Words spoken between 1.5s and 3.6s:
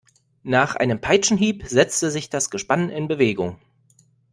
setzte sich das Gespann in Bewegung.